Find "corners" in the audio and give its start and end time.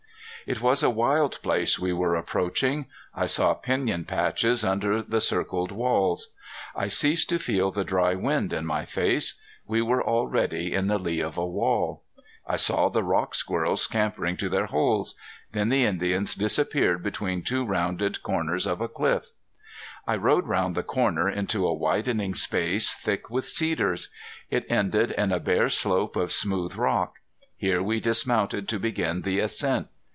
18.23-18.65